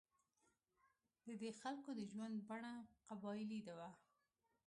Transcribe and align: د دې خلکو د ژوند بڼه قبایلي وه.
د 1.25 1.27
دې 1.41 1.51
خلکو 1.61 1.89
د 1.99 2.01
ژوند 2.11 2.35
بڼه 2.47 2.73
قبایلي 3.09 3.59
وه. 3.77 3.89